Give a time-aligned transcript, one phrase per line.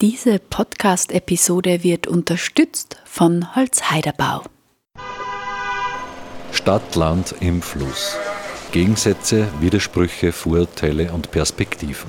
[0.00, 4.44] Diese Podcast-Episode wird unterstützt von Holzheiderbau.
[6.52, 8.16] Stadt, Land im Fluss.
[8.70, 12.08] Gegensätze, Widersprüche, Vorurteile und Perspektiven.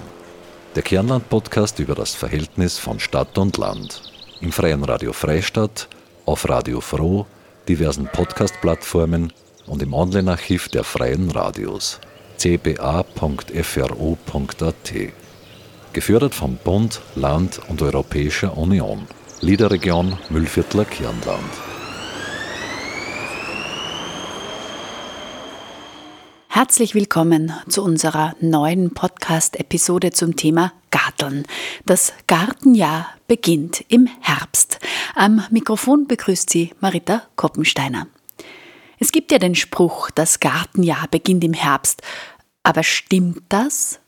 [0.75, 4.03] Der Kernland-Podcast über das Verhältnis von Stadt und Land.
[4.39, 5.87] Im Freien Radio Freistadt,
[6.27, 7.25] auf Radio Froh,
[7.67, 9.33] diversen Podcast-Plattformen
[9.65, 11.99] und im Online-Archiv der Freien Radios
[12.37, 13.09] cba.fro.at.
[15.91, 19.07] Gefördert vom Bund, Land und Europäischer Union.
[19.41, 21.49] Liederregion Müllviertler Kirnland.
[26.47, 31.45] Herzlich willkommen zu unserer neuen Podcast-Episode zum Thema Garteln.
[31.87, 34.79] Das Gartenjahr beginnt im Herbst.
[35.15, 38.05] Am Mikrofon begrüßt Sie Marita Koppensteiner.
[38.99, 42.03] Es gibt ja den Spruch, das Gartenjahr beginnt im Herbst.
[42.61, 43.99] Aber stimmt das?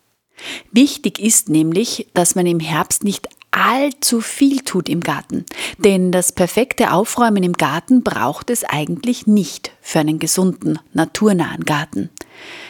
[0.72, 5.46] Wichtig ist nämlich, dass man im Herbst nicht allzu viel tut im Garten.
[5.78, 12.10] Denn das perfekte Aufräumen im Garten braucht es eigentlich nicht für einen gesunden, naturnahen Garten.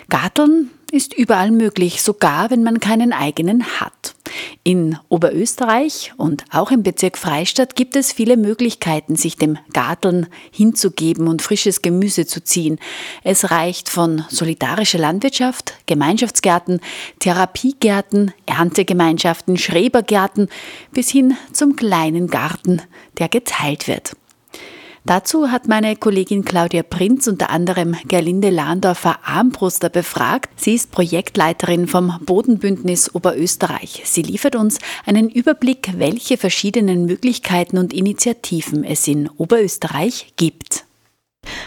[0.10, 4.16] Garteln ist überall möglich, sogar wenn man keinen eigenen hat.
[4.64, 11.28] In Oberösterreich und auch im Bezirk Freistadt gibt es viele Möglichkeiten, sich dem Garteln hinzugeben
[11.28, 12.80] und frisches Gemüse zu ziehen.
[13.24, 16.80] Es reicht von solidarischer Landwirtschaft, Gemeinschaftsgärten,
[17.20, 20.48] Therapiegärten, Erntegemeinschaften, Schrebergärten
[20.92, 22.82] bis hin zum kleinen Garten,
[23.18, 24.14] der geteilt wird.
[25.04, 30.52] Dazu hat meine Kollegin Claudia Prinz unter anderem Gerlinde Lahndorfer Armbruster befragt.
[30.58, 34.04] Sie ist Projektleiterin vom Bodenbündnis Oberösterreich.
[34.06, 40.86] Sie liefert uns einen Überblick, welche verschiedenen Möglichkeiten und Initiativen es in Oberösterreich gibt.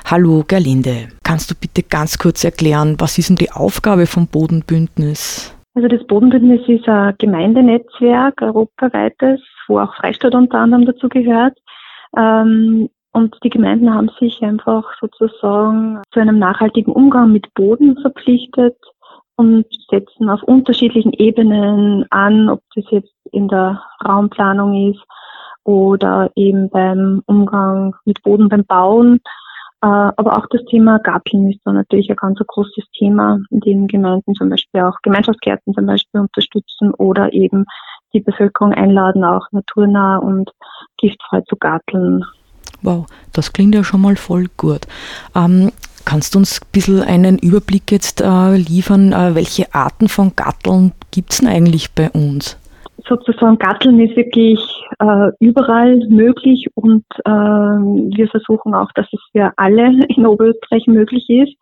[0.04, 5.52] Hallo Gerlinde, kannst du bitte ganz kurz erklären, was ist denn die Aufgabe vom Bodenbündnis?
[5.74, 11.58] Also das Bodenbündnis ist ein Gemeindenetzwerk, europaweites, wo auch Freistadt unter anderem dazu gehört.
[12.16, 18.76] Ähm, und die Gemeinden haben sich einfach sozusagen zu einem nachhaltigen Umgang mit Boden verpflichtet
[19.36, 25.02] und setzen auf unterschiedlichen Ebenen an, ob das jetzt in der Raumplanung ist
[25.62, 29.20] oder eben beim Umgang mit Boden beim Bauen.
[29.80, 33.86] Äh, aber auch das Thema Garteln ist da natürlich ein ganz großes Thema, in dem
[33.86, 37.64] Gemeinden zum Beispiel auch Gemeinschaftsgärten zum Beispiel unterstützen oder eben
[38.12, 40.50] die Bevölkerung einladen, auch naturnah und
[40.98, 42.24] giftfrei zu garteln.
[42.82, 44.86] Wow, das klingt ja schon mal voll gut.
[45.34, 45.70] Ähm,
[46.04, 50.92] kannst du uns ein bisschen einen Überblick jetzt äh, liefern, äh, welche Arten von Gatteln
[51.10, 52.58] gibt es denn eigentlich bei uns?
[53.08, 54.58] Sozusagen Gatteln ist wirklich
[54.98, 61.24] äh, überall möglich und äh, wir versuchen auch, dass es für alle in Oberösterreich möglich
[61.28, 61.54] ist.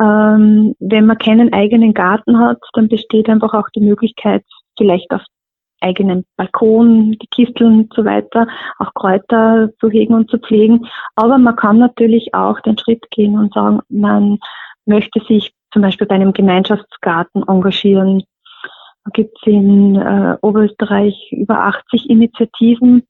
[0.00, 4.44] Ähm, wenn man keinen eigenen Garten hat, dann besteht einfach auch die Möglichkeit,
[4.76, 5.22] vielleicht auf
[5.80, 8.46] eigenen Balkon, die Kisteln und so weiter,
[8.78, 10.86] auch Kräuter zu hegen und zu pflegen.
[11.16, 14.38] Aber man kann natürlich auch den Schritt gehen und sagen, man
[14.86, 18.24] möchte sich zum Beispiel bei einem Gemeinschaftsgarten engagieren.
[19.04, 23.02] Da gibt es in äh, Oberösterreich über 80 Initiativen,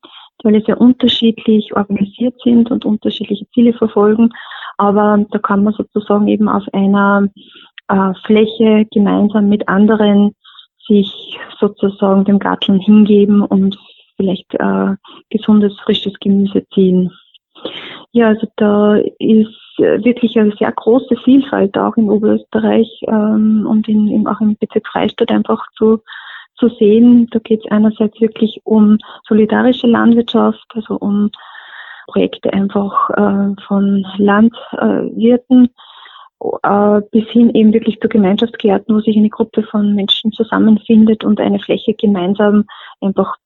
[0.42, 4.30] die alle sehr unterschiedlich organisiert sind und unterschiedliche Ziele verfolgen.
[4.76, 7.28] Aber da kann man sozusagen eben auf einer
[7.88, 10.34] äh, Fläche gemeinsam mit anderen
[10.86, 11.27] sich
[11.58, 13.78] sozusagen dem Garteln hingeben und
[14.16, 14.96] vielleicht äh,
[15.30, 17.10] gesundes, frisches Gemüse ziehen.
[18.12, 24.08] Ja, also da ist wirklich eine sehr große Vielfalt auch in Oberösterreich ähm, und in,
[24.08, 26.00] in, auch im Bezirk Freistadt einfach zu,
[26.56, 27.28] zu sehen.
[27.30, 28.98] Da geht es einerseits wirklich um
[29.28, 31.30] solidarische Landwirtschaft, also um
[32.08, 35.68] Projekte einfach äh, von Landwirten, äh,
[37.10, 41.58] bis hin eben wirklich zu Gemeinschaftsgärten, wo sich eine Gruppe von Menschen zusammenfindet und eine
[41.58, 42.64] Fläche gemeinsam
[43.00, 43.36] einfach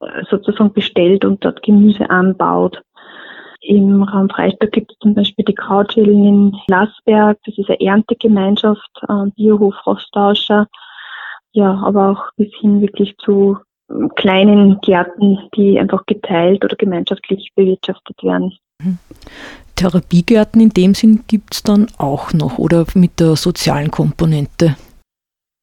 [0.00, 2.80] äh, sozusagen bestellt und dort Gemüse anbaut.
[3.60, 8.90] Im Raum Freistadt gibt es zum Beispiel die Krautschälen in Lasberg, das ist eine Erntegemeinschaft,
[9.08, 10.68] äh, Biohof Rostauscher,
[11.52, 13.58] ja, aber auch bis hin wirklich zu
[14.16, 18.54] kleinen Gärten, die einfach geteilt oder gemeinschaftlich bewirtschaftet werden.
[18.82, 18.98] Mhm.
[19.76, 24.76] Therapiegärten in dem Sinn gibt es dann auch noch oder mit der sozialen Komponente?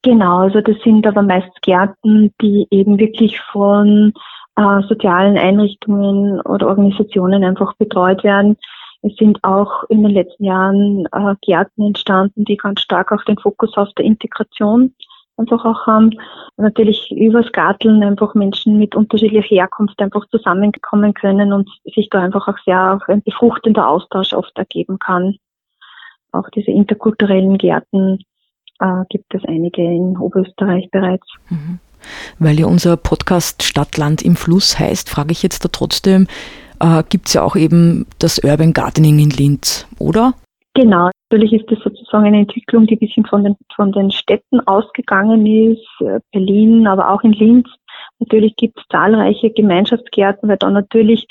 [0.04, 4.14] Genau, also das sind aber meist Gärten, die eben wirklich von
[4.56, 8.56] äh, sozialen Einrichtungen oder Organisationen einfach betreut werden.
[9.02, 13.38] Es sind auch in den letzten Jahren äh, Gärten entstanden, die ganz stark auch den
[13.38, 14.94] Fokus auf der Integration
[15.38, 16.12] einfach auch haben.
[16.58, 22.48] Natürlich übers Garteln einfach Menschen mit unterschiedlicher Herkunft einfach zusammenkommen können und sich da einfach
[22.48, 25.36] auch sehr auch ein befruchtender Austausch oft ergeben kann.
[26.32, 28.20] Auch diese interkulturellen Gärten
[28.80, 31.28] äh, gibt es einige in Oberösterreich bereits.
[31.50, 31.80] Mhm.
[32.40, 36.28] Weil ja unser Podcast Stadtland im Fluss heißt, frage ich jetzt da trotzdem,
[36.80, 40.34] äh, gibt es ja auch eben das Urban Gardening in Linz, oder?
[40.74, 44.60] Genau, natürlich ist das sozusagen eine Entwicklung, die ein bisschen von den, von den Städten
[44.68, 47.68] ausgegangen ist, äh, Berlin, aber auch in Linz.
[48.20, 51.28] Natürlich gibt es zahlreiche Gemeinschaftsgärten, weil da natürlich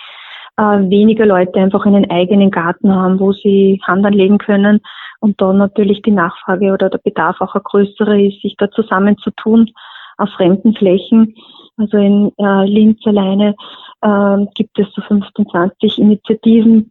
[0.57, 4.81] äh, weniger Leute einfach einen eigenen Garten haben, wo sie Hand anlegen können
[5.21, 9.71] und da natürlich die Nachfrage oder der Bedarf auch ein größerer ist, sich da zusammenzutun
[10.19, 11.35] auf fremden Flächen.
[11.77, 13.55] Also in äh, Linz alleine
[14.03, 16.91] äh, gibt es so 15, 20 Initiativen.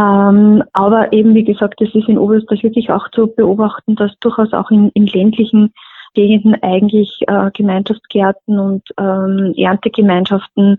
[0.00, 4.52] Ähm, aber eben, wie gesagt, es ist in Oberösterreich wirklich auch zu beobachten, dass durchaus
[4.54, 5.74] auch in, in ländlichen
[6.14, 10.78] Gegenden eigentlich äh, Gemeinschaftsgärten und ähm, Erntegemeinschaften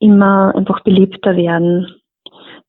[0.00, 1.86] immer einfach beliebter werden.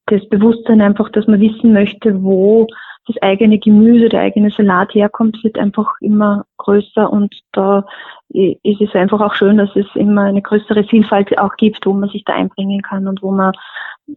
[0.10, 2.68] Das Bewusstsein einfach, dass man wissen möchte, wo
[3.08, 7.86] das eigene Gemüse, der eigene Salat herkommt, wird einfach immer größer und da
[8.30, 12.10] ist es einfach auch schön, dass es immer eine größere Vielfalt auch gibt, wo man
[12.10, 13.54] sich da einbringen kann und wo man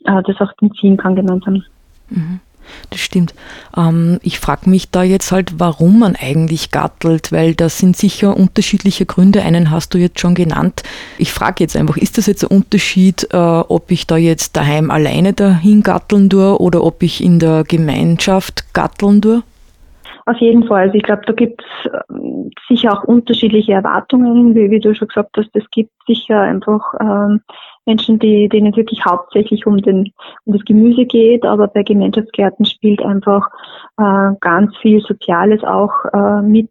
[0.05, 1.63] äh, das auch ziehen kann gemeinsam.
[2.11, 2.41] Mhm.
[2.91, 3.35] Das stimmt.
[3.77, 8.37] Ähm, ich frage mich da jetzt halt, warum man eigentlich gattelt, weil das sind sicher
[8.37, 9.43] unterschiedliche Gründe.
[9.43, 10.83] Einen hast du jetzt schon genannt.
[11.19, 14.91] Ich frage jetzt einfach, ist das jetzt ein Unterschied, äh, ob ich da jetzt daheim
[14.91, 19.43] alleine dahin gatteln tue oder ob ich in der Gemeinschaft gatteln tue?
[20.27, 20.83] Auf jeden Fall.
[20.83, 25.09] Also ich glaube, da gibt es ähm, sicher auch unterschiedliche Erwartungen, wie, wie, du schon
[25.09, 25.51] gesagt hast.
[25.55, 27.41] Es gibt sicher einfach ähm,
[27.87, 30.13] Menschen, die, denen es wirklich hauptsächlich um, den,
[30.45, 33.49] um das Gemüse geht, aber bei Gemeinschaftsgärten spielt einfach
[33.99, 36.71] äh, ganz viel Soziales auch äh, mit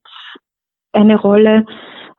[0.93, 1.65] eine Rolle.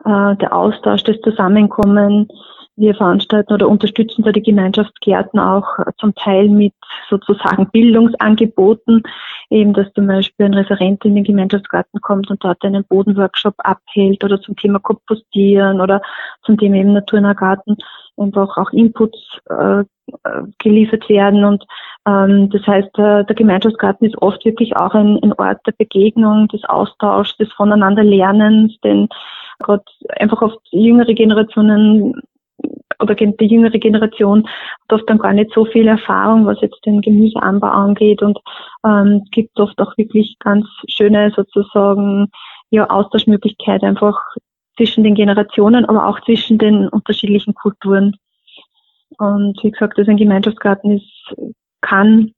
[0.05, 2.29] Äh, der Austausch, das Zusammenkommen,
[2.77, 5.67] wir veranstalten oder unterstützen da die Gemeinschaftsgärten auch
[5.99, 6.73] zum Teil mit
[7.09, 9.03] sozusagen Bildungsangeboten,
[9.53, 14.25] eben dass zum Beispiel ein Referent in den Gemeinschaftsgarten kommt und dort einen Bodenworkshop abhält
[14.25, 16.01] oder zum Thema Kompostieren oder
[16.43, 17.77] zum Thema eben Naturnah Garten
[18.17, 19.19] einfach auch Inputs
[19.49, 19.85] äh,
[20.59, 21.45] geliefert werden.
[21.45, 21.65] Und
[22.07, 26.49] ähm, das heißt, äh, der Gemeinschaftsgarten ist oft wirklich auch ein, ein Ort der Begegnung,
[26.49, 29.09] des Austauschs, des Voneinanderlernens, denn
[29.61, 29.85] gerade
[30.19, 32.21] einfach oft jüngere Generationen
[33.01, 37.01] oder die jüngere Generation hat oft dann gar nicht so viel Erfahrung, was jetzt den
[37.01, 38.23] Gemüseanbau angeht.
[38.23, 38.39] Und
[38.85, 42.29] ähm, gibt oft auch wirklich ganz schöne sozusagen
[42.71, 44.19] ja, Austauschmöglichkeiten einfach
[44.77, 48.17] zwischen den Generationen, aber auch zwischen den unterschiedlichen Kulturen.
[49.19, 51.35] Und wie gesagt, also ein Gemeinschaftsgarten ist,
[51.83, 52.33] kann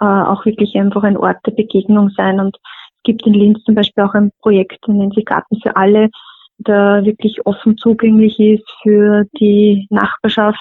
[0.00, 2.38] äh, auch wirklich einfach ein Ort der Begegnung sein.
[2.40, 5.74] Und es gibt in Linz zum Beispiel auch ein Projekt, das nennt sich Garten für
[5.76, 6.10] alle,
[6.58, 10.60] der wirklich offen zugänglich ist für die Nachbarschaft.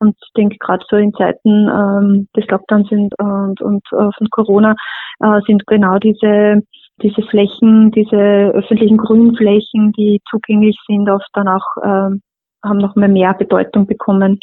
[0.00, 4.30] Und ich denke, gerade so in Zeiten ähm, des Lockdowns sind, und, und äh, von
[4.30, 4.76] Corona
[5.20, 6.62] äh, sind genau diese,
[7.02, 12.16] diese Flächen, diese öffentlichen Grünflächen, die zugänglich sind, oft dann auch äh,
[12.64, 14.38] haben noch mehr, mehr Bedeutung bekommen.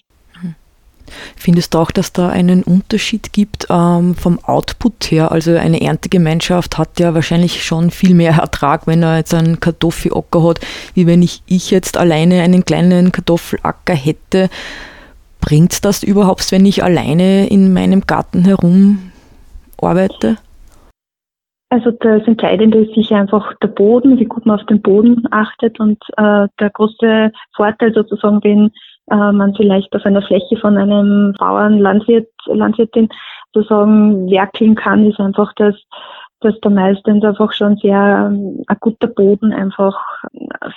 [1.36, 5.31] Findest du auch, dass da einen Unterschied gibt ähm, vom Output her?
[5.31, 10.44] Also eine Erntegemeinschaft hat ja wahrscheinlich schon viel mehr Ertrag, wenn er jetzt einen Kartoffelacker
[10.44, 10.60] hat,
[10.94, 14.50] wie wenn ich, ich jetzt alleine einen kleinen Kartoffelacker hätte.
[15.42, 19.12] Bringt das überhaupt, wenn ich alleine in meinem Garten herum
[19.80, 20.38] arbeite?
[21.69, 25.80] Also das Entscheidende ist sicher einfach der Boden, wie gut man auf den Boden achtet
[25.80, 28.72] und äh, der große Vorteil sozusagen, den
[29.12, 33.10] äh, man vielleicht auf einer Fläche von einem Bauern, Landwirt, Landwirtin
[33.53, 35.75] sozusagen werkeln kann, ist einfach, dass,
[36.41, 39.96] dass da meistens einfach schon sehr ähm, ein guter Boden einfach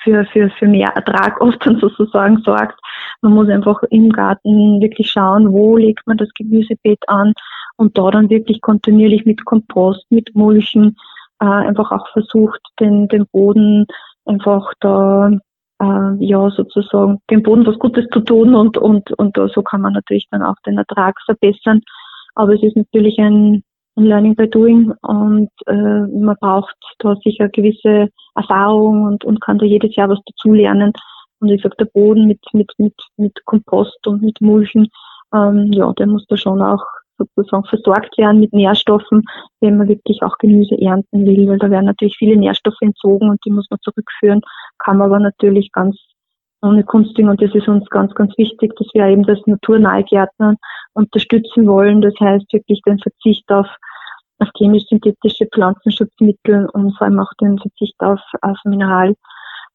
[0.03, 2.79] für, für, für mehr Ertrag oft dann sozusagen sorgt.
[3.23, 7.33] Man muss einfach im Garten wirklich schauen, wo legt man das Gemüsebeet an
[7.77, 10.97] und da dann wirklich kontinuierlich mit Kompost, mit Mulchen
[11.41, 13.87] äh, einfach auch versucht, den, den Boden
[14.25, 15.31] einfach da
[15.81, 19.93] äh, ja sozusagen dem Boden was Gutes zu tun und, und, und so kann man
[19.93, 21.81] natürlich dann auch den Ertrag verbessern.
[22.35, 23.63] Aber es ist natürlich ein,
[23.97, 29.59] ein Learning by Doing und äh, man braucht da sicher gewisse Erfahrung und, und kann
[29.59, 30.93] da jedes Jahr was dazulernen.
[31.41, 34.89] Und ich sag, der Boden mit, mit, mit, mit Kompost und mit Mulchen,
[35.35, 36.83] ähm, ja, der muss da schon auch
[37.19, 39.25] sozusagen versorgt werden mit Nährstoffen,
[39.61, 43.41] wenn man wirklich auch Gemüse ernten will, weil da werden natürlich viele Nährstoffe entzogen und
[43.45, 44.41] die muss man zurückführen,
[44.79, 45.97] kann man aber natürlich ganz
[46.63, 50.57] ohne Kunstdünger und das ist uns ganz, ganz wichtig, dass wir eben das naturnahe Gärtnern
[50.95, 52.01] unterstützen wollen.
[52.01, 53.69] Das heißt wirklich den Verzicht auf,
[54.41, 59.15] auf chemisch-synthetische Pflanzenschutzmittel und vor allem auch den Verzicht auf, auf Mineraldünger,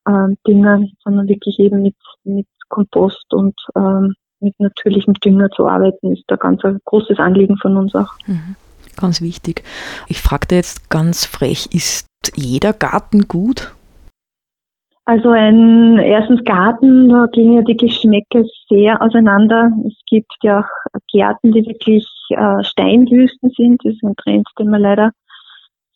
[0.05, 6.23] ähm, sondern wirklich eben mit, mit Kompost und ähm, mit natürlichem Dünger zu arbeiten, ist
[6.27, 8.13] da ganz ein großes Anliegen von uns auch.
[8.27, 8.55] Mhm.
[8.95, 9.63] Ganz wichtig.
[10.07, 13.73] Ich fragte jetzt ganz frech, ist jeder Garten gut?
[15.05, 19.69] Also ein erstens Garten, da gehen ja die Geschmäcke sehr auseinander.
[19.85, 23.81] Es gibt ja auch Gärten, die wirklich äh, Steinwüsten sind.
[23.83, 25.11] Das ist ein Trend, den man leider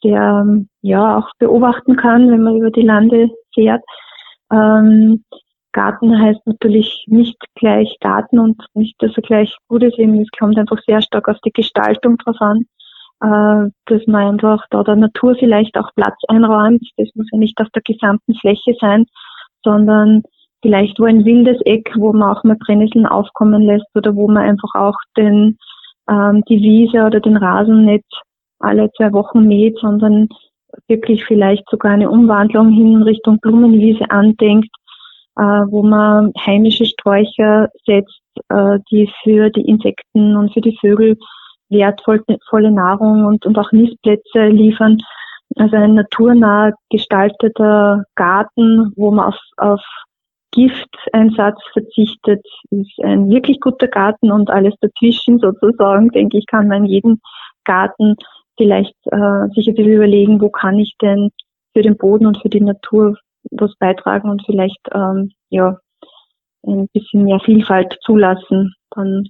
[0.02, 0.46] sehr
[0.82, 3.84] ja auch beobachten kann, wenn man über die Lande fährt.
[4.52, 5.24] Ähm,
[5.72, 10.00] Garten heißt natürlich nicht gleich Garten und nicht, dass er gleich gut ist.
[10.00, 12.66] Es kommt einfach sehr stark auf die Gestaltung drauf an,
[13.22, 16.82] äh, dass man einfach da der Natur vielleicht auch Platz einräumt.
[16.98, 19.06] Das muss ja nicht auf der gesamten Fläche sein,
[19.64, 20.24] sondern
[20.62, 24.44] vielleicht wo ein wildes Eck, wo man auch mal Brennnesseln aufkommen lässt oder wo man
[24.44, 25.58] einfach auch den,
[26.10, 28.06] ähm, die Wiese oder den Rasen nicht
[28.60, 30.28] alle zwei Wochen mäht, sondern
[30.88, 34.70] wirklich vielleicht sogar eine Umwandlung hin in Richtung Blumenwiese andenkt
[35.44, 41.18] wo man heimische Sträucher setzt, äh, die für die Insekten und für die Vögel
[41.70, 44.98] wertvolle Nahrung und, und auch Nistplätze liefern.
[45.58, 49.82] Also ein naturnah gestalteter Garten, wo man auf, auf
[50.52, 56.86] Gifteinsatz verzichtet, ist ein wirklich guter Garten und alles dazwischen sozusagen, denke ich, kann man
[56.86, 57.20] in jedem
[57.66, 58.16] Garten
[58.58, 61.30] vielleicht äh, sich ein bisschen überlegen, wo kann ich denn
[61.74, 63.18] für den Boden und für die Natur
[63.52, 65.78] was beitragen und vielleicht ähm, ja
[66.66, 69.26] ein bisschen mehr Vielfalt zulassen, dann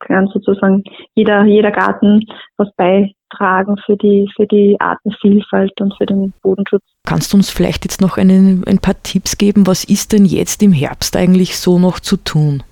[0.00, 0.84] kann sozusagen
[1.14, 2.24] jeder, jeder Garten
[2.56, 6.84] was beitragen für die, für die Artenvielfalt und für den Bodenschutz.
[7.04, 9.66] Kannst du uns vielleicht jetzt noch einen, ein paar Tipps geben?
[9.66, 12.62] Was ist denn jetzt im Herbst eigentlich so noch zu tun?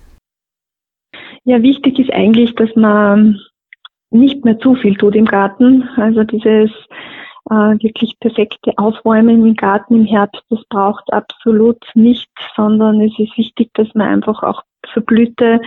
[1.43, 3.39] Ja, wichtig ist eigentlich, dass man
[4.09, 5.83] nicht mehr zu viel tut im Garten.
[5.97, 6.71] Also dieses
[7.49, 13.37] äh, wirklich perfekte Aufräumen im Garten im Herbst, das braucht absolut nichts, sondern es ist
[13.37, 15.59] wichtig, dass man einfach auch verblühte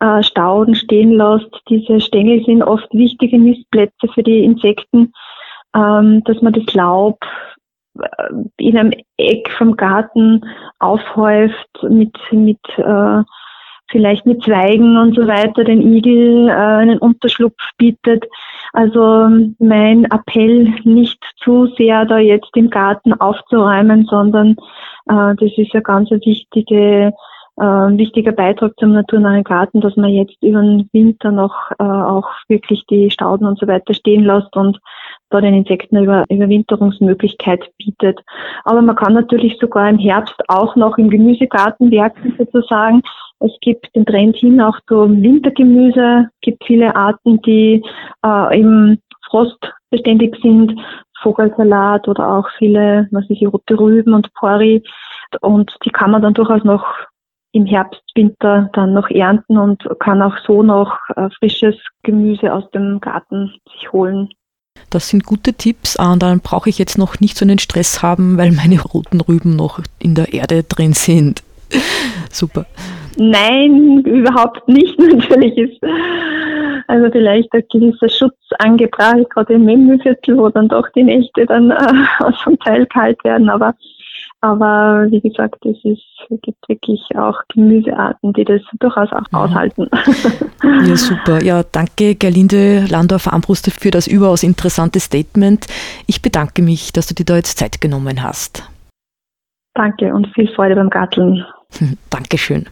[0.00, 1.50] äh, Stauden stehen lässt.
[1.68, 5.12] Diese Stängel sind oft wichtige Nistplätze für die Insekten,
[5.74, 7.18] ähm, dass man das Laub
[7.98, 10.44] äh, in einem Eck vom Garten
[10.78, 13.22] aufhäuft mit, mit äh,
[13.90, 18.24] vielleicht mit Zweigen und so weiter den Igel äh, einen Unterschlupf bietet.
[18.76, 24.50] Also mein Appell nicht zu sehr da jetzt im Garten aufzuräumen, sondern
[25.08, 27.14] äh, das ist ja ganz ein wichtige,
[27.56, 32.28] äh, wichtiger Beitrag zum naturnahen Garten, dass man jetzt über den Winter noch äh, auch
[32.48, 34.78] wirklich die Stauden und so weiter stehen lässt und
[35.30, 38.20] da den Insekten eine Überwinterungsmöglichkeit bietet.
[38.64, 43.02] Aber man kann natürlich sogar im Herbst auch noch im Gemüsegarten werken sozusagen.
[43.40, 46.28] Es gibt den Trend hin auch zum Wintergemüse.
[46.32, 47.82] Es gibt viele Arten, die
[48.24, 49.58] äh, im Frost
[49.90, 50.78] beständig sind.
[51.22, 54.82] Vogelsalat oder auch viele, was ich, rote Rüben und Pori.
[55.40, 56.86] Und die kann man dann durchaus noch
[57.52, 62.70] im Herbst, Winter dann noch ernten und kann auch so noch äh, frisches Gemüse aus
[62.70, 64.28] dem Garten sich holen.
[64.90, 65.96] Das sind gute Tipps.
[65.96, 69.56] Und dann brauche ich jetzt noch nicht so einen Stress haben, weil meine roten Rüben
[69.56, 71.42] noch in der Erde drin sind.
[72.30, 72.66] Super.
[73.16, 74.98] Nein, überhaupt nicht.
[74.98, 75.82] Natürlich ist
[76.88, 81.70] also vielleicht ein gewisser Schutz angebracht, gerade im Memmelviertel, wo dann doch die Nächte dann
[81.70, 83.48] äh, zum Teil kalt werden.
[83.48, 83.74] Aber,
[84.40, 86.02] aber wie gesagt, es ist,
[86.42, 89.38] gibt wirklich auch Gemüsearten, die das durchaus auch mhm.
[89.38, 89.88] aushalten.
[90.62, 91.42] Ja, super.
[91.42, 95.66] Ja, danke Gerlinde Landorf-Armbruster für das überaus interessante Statement.
[96.06, 98.68] Ich bedanke mich, dass du dir da jetzt Zeit genommen hast.
[99.74, 101.44] Danke und viel Freude beim Garteln.
[102.10, 102.66] Dankeschön.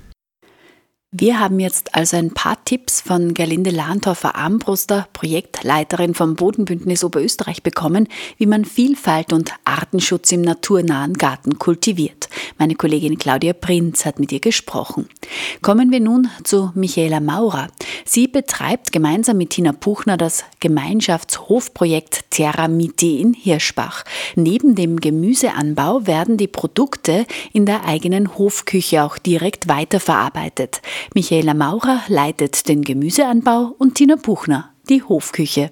[1.16, 7.62] Wir haben jetzt also ein paar Tipps von Gerlinde Lahnthofer Armbruster, Projektleiterin vom Bodenbündnis Oberösterreich
[7.62, 12.28] bekommen, wie man Vielfalt und Artenschutz im naturnahen Garten kultiviert.
[12.58, 15.08] Meine Kollegin Claudia Prinz hat mit ihr gesprochen.
[15.62, 17.68] Kommen wir nun zu Michaela Maurer.
[18.04, 24.02] Sie betreibt gemeinsam mit Tina Puchner das Gemeinschaftshofprojekt Terra Miti in Hirschbach.
[24.34, 30.82] Neben dem Gemüseanbau werden die Produkte in der eigenen Hofküche auch direkt weiterverarbeitet.
[31.14, 35.70] Michaela Maurer leitet den Gemüseanbau und Tina Buchner die Hofküche.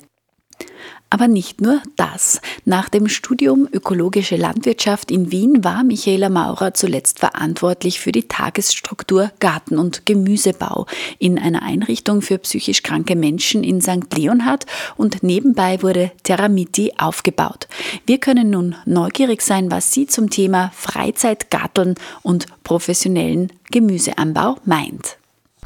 [1.13, 2.41] Aber nicht nur das.
[2.65, 9.31] Nach dem Studium Ökologische Landwirtschaft in Wien war Michaela Maurer zuletzt verantwortlich für die Tagesstruktur
[9.39, 10.87] Garten- und Gemüsebau
[11.19, 14.17] in einer Einrichtung für psychisch kranke Menschen in St.
[14.17, 14.65] Leonhard
[14.97, 17.69] und nebenbei wurde Terramiti aufgebaut.
[18.07, 25.19] Wir können nun neugierig sein, was sie zum Thema Freizeitgarteln und professionellen Gemüseanbau meint.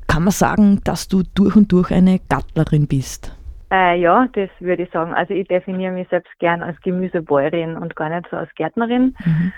[0.07, 3.37] Kann man sagen, dass du durch und durch eine Gattlerin bist?
[3.71, 5.13] Äh, ja, das würde ich sagen.
[5.13, 9.17] Also ich definiere mich selbst gern als Gemüsebäuerin und gar nicht so als Gärtnerin.
[9.25, 9.53] Mhm.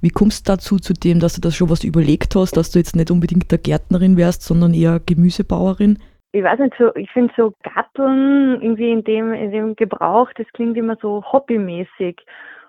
[0.00, 2.78] Wie kommst du dazu, zu dem, dass du das schon was überlegt hast, dass du
[2.78, 5.98] jetzt nicht unbedingt der Gärtnerin wärst, sondern eher Gemüsebauerin?
[6.32, 10.46] Ich weiß nicht, so, ich finde so Gatteln irgendwie in dem, in dem Gebrauch, das
[10.52, 12.18] klingt immer so hobbymäßig.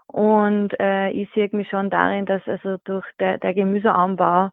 [0.08, 4.52] Und äh, ich sehe mich schon darin, dass also durch der, der Gemüseanbau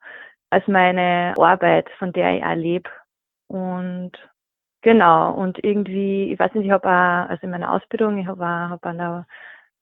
[0.55, 2.91] als meine Arbeit, von der ich auch lebe.
[3.49, 4.13] Und
[4.83, 8.43] genau, und irgendwie, ich weiß nicht, ich habe auch, also in meiner Ausbildung, ich habe
[8.43, 9.27] auch hab an der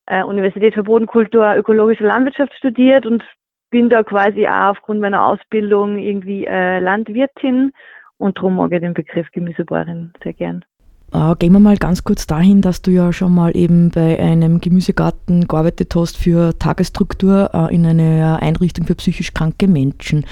[0.07, 3.23] äh, Universität für Bodenkultur ökologische Landwirtschaft studiert und
[3.71, 7.73] bin da quasi auch aufgrund meiner Ausbildung irgendwie äh, Landwirtin
[8.19, 10.65] und darum mag ich den Begriff Gemüsebäuerin sehr gern.
[11.13, 14.61] Äh, gehen wir mal ganz kurz dahin, dass du ja schon mal eben bei einem
[14.61, 20.25] Gemüsegarten gearbeitet hast für Tagesstruktur äh, in einer Einrichtung für psychisch kranke Menschen.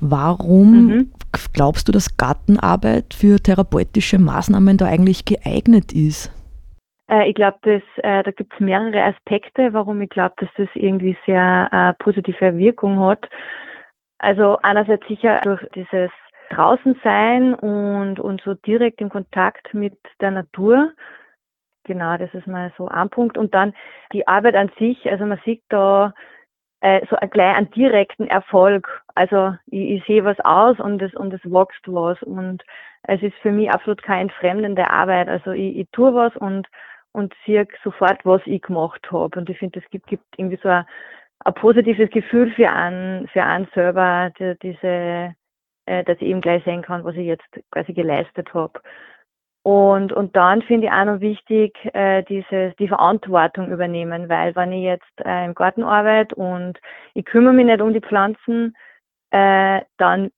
[0.00, 1.10] Warum mhm.
[1.52, 6.32] glaubst du, dass Gartenarbeit für therapeutische Maßnahmen da eigentlich geeignet ist?
[7.08, 11.16] Äh, ich glaube, äh, da gibt es mehrere Aspekte, warum ich glaube, dass das irgendwie
[11.24, 13.28] sehr äh, positive Wirkung hat.
[14.18, 16.10] Also einerseits sicher durch dieses
[16.50, 20.92] draußen sein und, und so direkt im Kontakt mit der Natur.
[21.84, 23.38] Genau, das ist mal so ein Punkt.
[23.38, 23.72] Und dann
[24.12, 26.12] die Arbeit an sich, also man sieht da
[26.80, 29.02] äh, so gleich einen direkten Erfolg.
[29.14, 32.20] Also ich, ich sehe was aus und es, und es wächst was.
[32.22, 32.64] Und
[33.04, 35.28] es ist für mich absolut keine entfremdende Arbeit.
[35.28, 36.66] Also ich, ich tue was und,
[37.12, 39.38] und sehe sofort, was ich gemacht habe.
[39.38, 40.84] Und ich finde, es gibt, gibt irgendwie so ein,
[41.44, 45.34] ein positives Gefühl für einen, für einen selber, die, diese
[45.86, 48.80] äh, dass ich eben gleich sehen kann, was ich jetzt quasi geleistet habe.
[49.62, 54.70] Und, und dann finde ich auch noch wichtig, äh, dieses, die Verantwortung übernehmen, weil wenn
[54.70, 56.78] ich jetzt äh, im Garten arbeite und
[57.14, 58.76] ich kümmere mich nicht um die Pflanzen,
[59.32, 60.30] äh, dann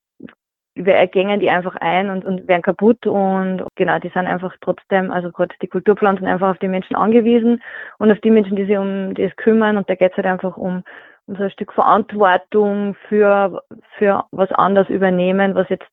[0.75, 5.31] gängen die einfach ein und, und werden kaputt und genau, die sind einfach trotzdem, also
[5.31, 7.63] gerade die Kulturpflanzen einfach auf die Menschen angewiesen
[7.99, 10.57] und auf die Menschen, die sich um das kümmern und da geht es halt einfach
[10.57, 10.85] um
[11.29, 13.63] so ein Stück Verantwortung für,
[13.99, 15.93] für was anderes übernehmen, was jetzt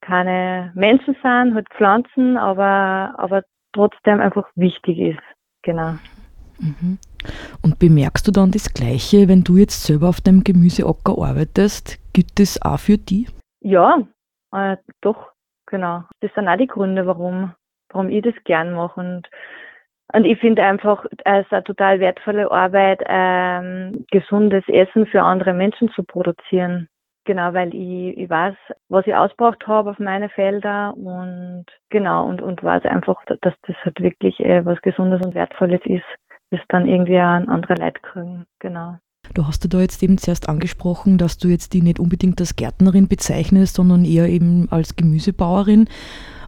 [0.00, 5.22] keine Menschen sind, halt Pflanzen, aber, aber trotzdem einfach wichtig ist.
[5.62, 5.94] Genau.
[6.58, 6.98] Mhm.
[7.62, 11.98] Und bemerkst du dann das Gleiche, wenn du jetzt selber auf dem Gemüseacker arbeitest?
[12.12, 13.28] Gibt es auch für die?
[13.60, 13.98] Ja,
[14.52, 15.30] äh, doch,
[15.66, 16.04] genau.
[16.20, 17.54] Das sind auch die Gründe, warum,
[17.90, 19.00] warum ich das gern mache.
[19.00, 19.28] Und
[20.12, 25.52] und ich finde einfach, es ist eine total wertvolle Arbeit, ähm, gesundes Essen für andere
[25.52, 26.88] Menschen zu produzieren.
[27.24, 28.54] Genau, weil ich, ich weiß,
[28.88, 33.76] was ich ausgebracht habe auf meine Felder und genau, und, und weiß einfach, dass das
[33.84, 36.06] halt wirklich äh, was Gesundes und Wertvolles ist,
[36.50, 38.46] das dann irgendwie an andere Leute kriegen.
[38.60, 38.96] Genau.
[39.34, 42.56] Du hast du da jetzt eben zuerst angesprochen, dass du jetzt die nicht unbedingt als
[42.56, 45.88] Gärtnerin bezeichnest, sondern eher eben als Gemüsebauerin.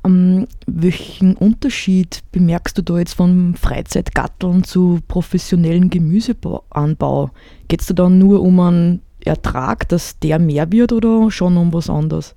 [0.05, 7.31] Ähm, welchen Unterschied bemerkst du da jetzt vom Freizeitgatteln zu professionellen Gemüseanbau?
[7.69, 11.73] Geht es da dann nur um einen Ertrag, dass der mehr wird oder schon um
[11.73, 12.37] was anderes?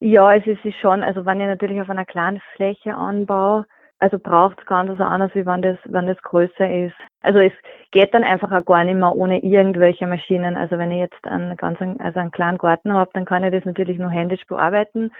[0.00, 3.66] Ja, es ist schon, also wenn ich natürlich auf einer kleinen Fläche anbaue,
[4.02, 6.96] also braucht es ganz was anderes, wie wenn das, wenn das größer ist.
[7.20, 7.52] Also es
[7.92, 10.56] geht dann einfach auch gar nicht mehr ohne irgendwelche Maschinen.
[10.56, 13.64] Also wenn ich jetzt einen ganz, also einen kleinen Garten habe, dann kann ich das
[13.64, 15.12] natürlich nur händisch bearbeiten.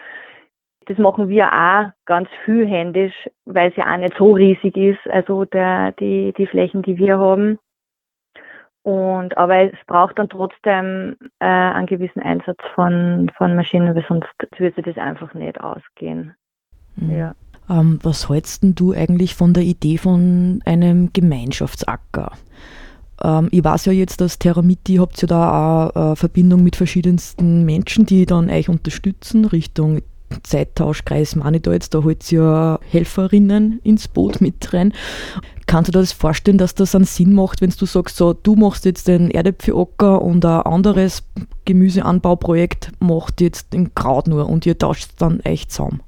[0.87, 3.15] Das machen wir auch ganz viel händisch,
[3.45, 7.21] weil es ja auch nicht so riesig ist, also der, die, die Flächen, die wir
[7.21, 7.61] haben.
[8.83, 14.27] Und, aber es braucht dann trotzdem äh, einen gewissen Einsatz von, von Maschinen, weil sonst
[14.59, 16.35] würde das einfach nicht ausgehen.
[16.97, 17.17] Mhm.
[17.17, 17.35] Ja.
[17.73, 22.33] Ähm, was hältst du eigentlich von der Idee von einem Gemeinschaftsacker?
[23.23, 27.65] Ähm, ich weiß ja jetzt, dass Terramiti habt ja da auch eine Verbindung mit verschiedensten
[27.65, 30.03] Menschen, die dann euch unterstützen, Richtung
[30.45, 34.95] Zeittauschkreis Manitolz, da holt ja Helferinnen ins Boot mit rein.
[35.67, 38.55] Kannst du dir das vorstellen, dass das einen Sinn macht, wenn du sagst, so, du
[38.55, 41.23] machst jetzt den Erdäpfelocker und ein anderes
[41.67, 46.01] Gemüseanbauprojekt macht jetzt den Kraut nur und ihr tauscht dann echt zusammen?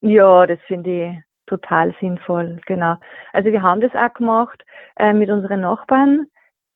[0.00, 2.96] Ja, das finde ich total sinnvoll, genau.
[3.32, 4.64] Also wir haben das auch gemacht
[4.96, 6.26] äh, mit unseren Nachbarn.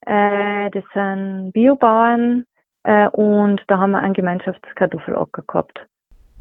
[0.07, 2.45] Äh, das sind Biobauern
[2.85, 5.87] äh, und da haben wir einen Gemeinschaftskartoffelacker gehabt.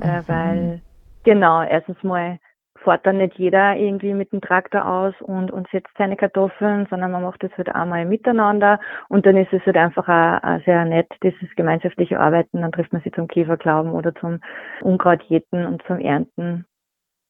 [0.01, 0.23] Äh, mhm.
[0.27, 0.81] weil,
[1.23, 2.39] genau, erstens mal
[2.83, 7.11] fährt dann nicht jeder irgendwie mit dem Traktor aus und, und setzt seine Kartoffeln, sondern
[7.11, 10.83] man macht das halt einmal miteinander und dann ist es halt einfach auch, auch sehr
[10.85, 12.61] nett, dieses gemeinschaftliche Arbeiten.
[12.61, 14.39] Dann trifft man sich zum Käferglauben oder zum
[14.81, 16.65] Unkrautjäten und zum Ernten.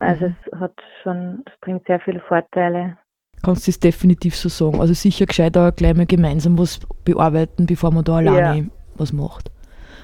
[0.02, 0.36] Also mhm.
[0.52, 2.98] es hat schon, es bringt sehr viele Vorteile.
[3.44, 4.80] Kannst du es definitiv so sagen.
[4.82, 8.66] Also sicher gescheiter gleich mal gemeinsam was bearbeiten, bevor man da alleine ja.
[8.96, 9.52] was macht.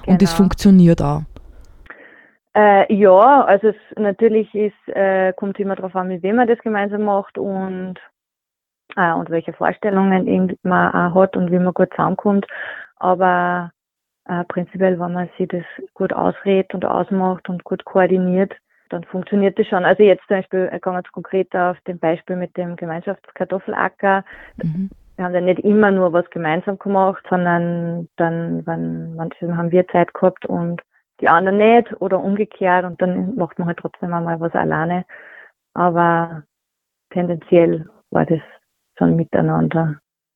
[0.06, 0.44] Und das genau.
[0.44, 1.24] funktioniert auch.
[2.56, 6.58] Äh, ja, also es natürlich ist, äh, kommt immer darauf an, mit wem man das
[6.60, 7.96] gemeinsam macht und,
[8.96, 12.48] äh, und welche Vorstellungen man auch hat und wie man gut zusammenkommt.
[12.96, 13.72] Aber
[14.26, 18.54] äh, prinzipiell, wenn man sich das gut ausredet und ausmacht und gut koordiniert,
[18.90, 19.86] dann funktioniert das schon.
[19.86, 24.24] Also jetzt zum Beispiel, ich komme jetzt konkret auf dem Beispiel mit dem Gemeinschaftskartoffelacker.
[24.62, 24.90] Mhm.
[25.16, 29.88] wir haben dann nicht immer nur was gemeinsam gemacht, sondern dann, wenn manchmal haben wir
[29.88, 30.82] Zeit gehabt und
[31.22, 35.06] die anderen nicht oder umgekehrt und dann macht man halt trotzdem einmal was alleine.
[35.74, 36.44] Aber
[37.12, 38.40] tendenziell war das
[38.98, 39.96] schon miteinander.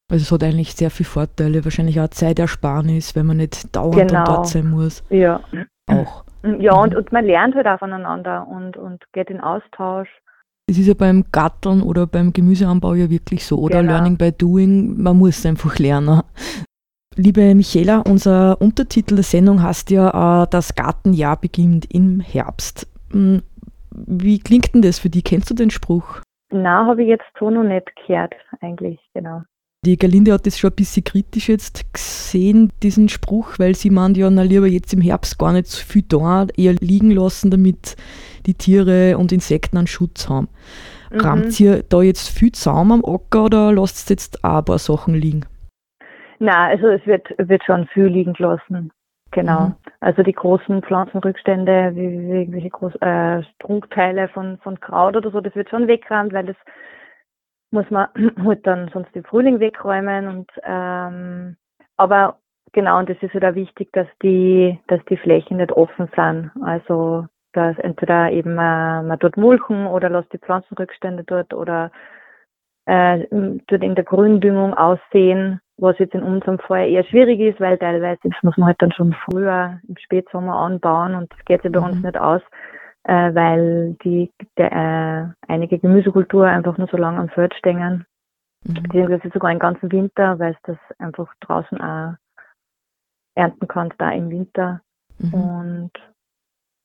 [0.10, 4.26] Also es hat eigentlich sehr viele Vorteile, wahrscheinlich auch Zeitersparnis, wenn man nicht dauernd Genau.
[4.26, 5.04] dort sein muss.
[5.10, 5.40] Ja.
[5.88, 6.26] Auch.
[6.44, 10.10] Ja, und, und man lernt halt auch voneinander und, und geht in Austausch.
[10.68, 13.58] Das ist ja beim Garteln oder beim Gemüseanbau ja wirklich so.
[13.58, 13.94] Oder Genau.
[13.94, 16.22] Learning by Doing, man muss einfach lernen.
[17.16, 22.88] Liebe Michaela, unser Untertitel der Sendung heißt ja, äh, das Gartenjahr beginnt im Herbst.
[23.12, 23.42] Hm,
[23.92, 25.26] Wie klingt denn das für dich?
[25.26, 26.22] Kennst du den Spruch?
[26.52, 29.42] Na, habe ich jetzt so noch nicht gehört, eigentlich, genau.
[29.84, 34.16] Die Galinde hat das schon ein bisschen kritisch jetzt gesehen, diesen Spruch, weil sie meint
[34.16, 37.96] ja, na lieber jetzt im Herbst gar nicht so viel da, eher liegen lassen, damit
[38.46, 40.50] die Tiere und Insekten einen Schutz haben.
[41.10, 41.20] Mhm.
[41.22, 44.78] Rammt ihr da jetzt viel Zaum am Acker oder lasst ihr jetzt auch ein paar
[44.78, 45.48] Sachen liegen?
[46.38, 48.92] Na, also es wird, wird schon viel liegen gelassen.
[49.32, 49.70] Genau.
[49.70, 49.76] Mhm.
[50.00, 55.42] Also die großen Pflanzenrückstände, wie, wie irgendwelche groß, äh, Strunkteile von, von Kraut oder so,
[55.42, 56.58] das wird schon weggeräumt, weil das
[57.72, 58.08] muss man
[58.46, 61.58] halt dann sonst im Frühling wegräumen und ähm,
[61.98, 62.38] aber
[62.74, 66.52] genau, und das ist halt auch wichtig, dass die, dass die Flächen nicht offen sind.
[66.64, 71.92] Also dass entweder eben äh, man dort mulchen oder lässt die Pflanzenrückstände dort oder
[72.86, 77.78] äh, dort in der Gründüngung aussehen, was jetzt in unserem Fall eher schwierig ist, weil
[77.78, 81.80] teilweise muss man halt dann schon früher im Spätsommer anbauen und das geht ja bei
[81.80, 82.04] uns Mhm.
[82.04, 82.42] nicht aus,
[83.04, 88.06] äh, weil die der, äh, einige Gemüsekultur einfach nur so lange am Feld stehen,
[88.64, 88.84] Mhm.
[88.84, 92.14] beziehungsweise sogar den ganzen Winter, weil es das einfach draußen auch
[93.36, 94.82] ernten kann, da im Winter.
[95.18, 95.34] Mhm.
[95.34, 95.92] Und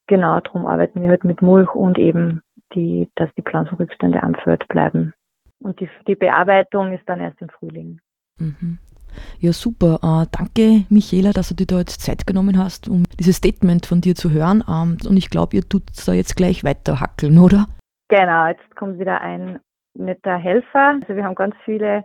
[0.07, 2.41] genau darum arbeiten wir halt mit Mulch und eben
[2.73, 5.13] die, dass die Pflanzenrückstände am Feld bleiben.
[5.59, 7.99] Und die, die Bearbeitung ist dann erst im Frühling.
[8.39, 8.79] Mhm.
[9.39, 9.99] Ja, super.
[10.03, 14.01] Äh, danke, Michaela, dass du dir da jetzt Zeit genommen hast, um dieses Statement von
[14.01, 14.63] dir zu hören.
[14.67, 17.67] Ähm, und ich glaube, ihr tut da jetzt gleich weiter hackeln, oder?
[18.09, 19.59] Genau, jetzt kommt wieder ein
[19.93, 20.99] netter Helfer.
[21.01, 22.03] Also wir haben ganz viele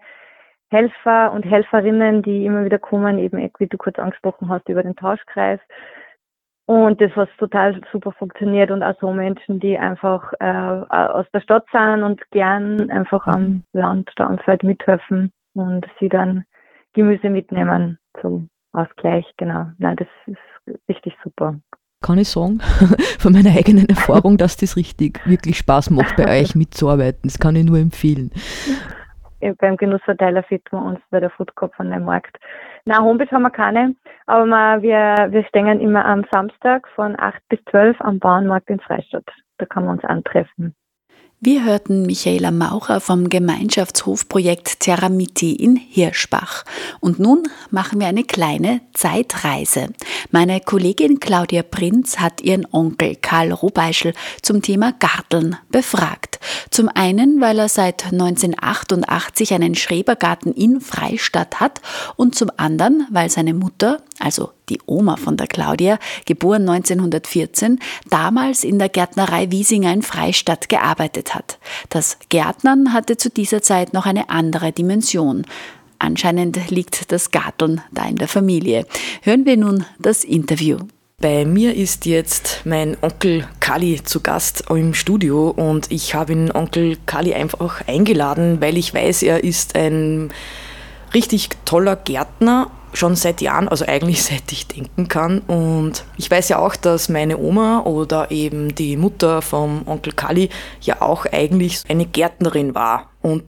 [0.70, 4.96] Helfer und Helferinnen, die immer wieder kommen, eben wie du kurz angesprochen hast, über den
[4.96, 5.60] Tauschkreis.
[6.66, 11.40] Und das, was total super funktioniert und auch so Menschen, die einfach äh, aus der
[11.40, 16.44] Stadt sind und gern einfach am Land, da am Feld mithelfen und sie dann
[16.92, 19.24] Gemüse mitnehmen zum Ausgleich.
[19.36, 19.66] Genau.
[19.78, 21.58] Nein, das ist richtig super.
[22.02, 22.60] Kann ich sagen,
[23.18, 27.20] von meiner eigenen Erfahrung, dass das richtig, wirklich Spaß macht, bei euch mitzuarbeiten.
[27.24, 28.32] Das kann ich nur empfehlen.
[29.40, 32.38] Ja, beim Genussverteiler finden wir uns bei der Foodcorp von dem Markt.
[32.84, 33.94] Na, Homepage haben wir keine,
[34.26, 38.80] aber wir, wir, wir stehen immer am Samstag von 8 bis 12 am Bauernmarkt in
[38.80, 39.28] Freistadt.
[39.58, 40.74] Da kann man uns antreffen.
[41.44, 46.62] Wir hörten Michaela Maurer vom Gemeinschaftshofprojekt Terramiti in Hirschbach.
[47.00, 49.88] Und nun machen wir eine kleine Zeitreise.
[50.30, 56.31] Meine Kollegin Claudia Prinz hat ihren Onkel Karl Robeischl zum Thema Garteln befragt.
[56.70, 61.80] Zum einen, weil er seit 1988 einen Schrebergarten in Freistadt hat
[62.16, 68.64] und zum anderen, weil seine Mutter, also die Oma von der Claudia, geboren 1914, damals
[68.64, 71.58] in der Gärtnerei Wiesinger in Freistadt gearbeitet hat.
[71.88, 75.44] Das Gärtnern hatte zu dieser Zeit noch eine andere Dimension.
[75.98, 78.86] Anscheinend liegt das Garteln da in der Familie.
[79.22, 80.78] Hören wir nun das Interview.
[81.22, 86.50] Bei mir ist jetzt mein Onkel Kali zu Gast im Studio und ich habe ihn
[86.50, 90.32] Onkel Kali einfach eingeladen, weil ich weiß, er ist ein
[91.14, 95.38] richtig toller Gärtner, schon seit Jahren, also eigentlich seit ich denken kann.
[95.46, 100.48] Und ich weiß ja auch, dass meine Oma oder eben die Mutter vom Onkel Kali
[100.80, 103.10] ja auch eigentlich eine Gärtnerin war.
[103.20, 103.44] Und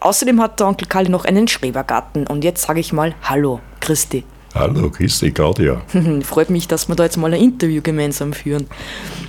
[0.00, 2.26] außerdem hat der Onkel Kali noch einen Schrebergarten.
[2.26, 4.24] Und jetzt sage ich mal Hallo, Christi.
[4.58, 5.82] Hallo, grüß dich, Claudia.
[6.22, 8.66] Freut mich, dass wir da jetzt mal ein Interview gemeinsam führen.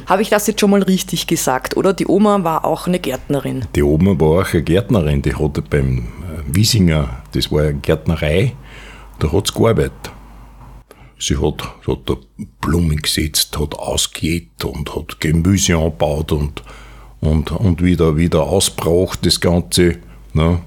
[0.06, 1.92] Habe ich das jetzt schon mal richtig gesagt, oder?
[1.92, 3.66] Die Oma war auch eine Gärtnerin.
[3.76, 6.02] Die Oma war auch eine Gärtnerin, die hatte beim äh,
[6.48, 8.54] Wiesinger, das war eine Gärtnerei,
[9.20, 10.12] da hat sie gearbeitet.
[11.20, 12.14] Sie hat, hat da
[12.62, 16.64] Blumen gesetzt, hat ausgeht und hat Gemüse angebaut und,
[17.20, 19.98] und, und wieder, wieder ausbraucht das Ganze.
[20.32, 20.62] Ne?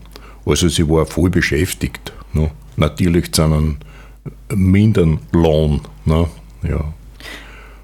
[0.44, 2.12] Also sie war voll beschäftigt.
[2.34, 2.50] Ne?
[2.76, 3.78] Natürlich zu einem
[4.54, 5.80] minderen Lohn.
[6.04, 6.26] Ne?
[6.62, 6.84] Ja.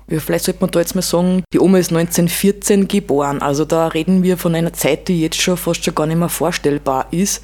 [0.09, 3.43] Ja, vielleicht sollte man da jetzt mal sagen, die Oma ist 1914 geboren.
[3.43, 6.29] Also da reden wir von einer Zeit, die jetzt schon fast schon gar nicht mehr
[6.29, 7.43] vorstellbar ist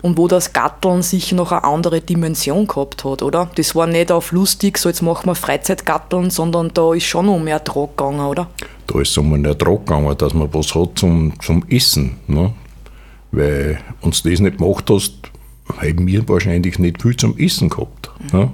[0.00, 3.50] und wo das Gatteln sich noch eine andere Dimension gehabt hat, oder?
[3.56, 7.42] Das war nicht auf lustig, so jetzt machen wir Freizeitgatteln, sondern da ist schon um
[7.42, 8.48] mehr Ertrag gegangen, oder?
[8.86, 12.16] Da ist um einen Ertrag gegangen, dass man was hat zum, zum Essen.
[12.28, 12.52] Ne?
[13.32, 15.14] Weil, du das nicht gemacht hast,
[15.76, 18.10] haben wir wahrscheinlich nicht viel zum Essen gehabt.
[18.32, 18.38] Mhm.
[18.38, 18.52] Ja.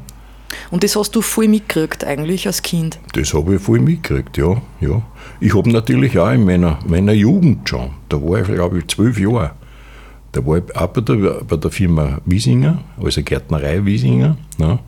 [0.71, 2.99] Und das hast du voll mitgekriegt eigentlich als Kind?
[3.13, 4.61] Das habe ich voll mitgekriegt, ja.
[4.81, 5.03] ja.
[5.41, 9.19] Ich habe natürlich auch in meiner, meiner Jugend schon, da war ich glaube ich zwölf
[9.19, 9.53] Jahre,
[10.33, 14.37] da war ich auch bei der, bei der Firma Wiesinger, also Gärtnerei Wiesinger.
[14.59, 14.79] Ja.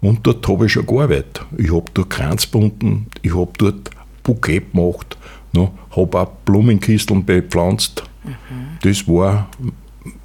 [0.00, 1.44] Und dort habe ich schon gearbeitet.
[1.56, 3.90] Ich habe dort Kranz gebunden, ich habe dort
[4.22, 5.16] Bouquet gemacht,
[5.52, 8.02] ja, habe auch Blumenkisteln bepflanzt.
[8.24, 8.32] Mhm.
[8.82, 9.48] Das war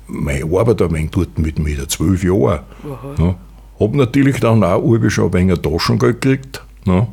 [0.09, 2.59] meine Arbeit ein wenig dort mit, mit zwölf Jahren.
[3.17, 3.35] Ja.
[3.79, 6.63] Habe natürlich dann auch schon ein wenig Taschengeld gekriegt.
[6.85, 7.07] Ja.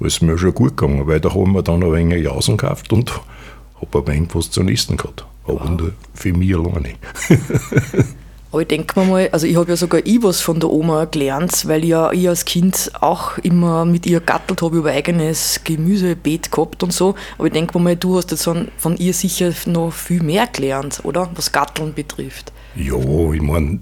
[0.00, 2.92] Das ist mir schon gut gegangen, weil da haben wir dann ein wenig Jausen gekauft
[2.92, 3.12] und
[3.80, 5.26] habe ein wenig was zu essen gehabt.
[5.44, 5.70] Aber wow.
[5.70, 6.94] nur für mich alleine.
[8.50, 11.04] Aber ich denke mir mal, also ich habe ja sogar ich was von der Oma
[11.04, 15.60] gelernt, weil ich ja ich als Kind auch immer mit ihr gattelt habe über eigenes
[15.64, 17.14] Gemüsebeet gehabt und so.
[17.36, 21.00] Aber ich denke mir mal, du hast jetzt von ihr sicher noch viel mehr gelernt,
[21.04, 21.28] oder?
[21.34, 22.52] Was Gatteln betrifft.
[22.74, 22.96] Ja,
[23.32, 23.80] ich meine,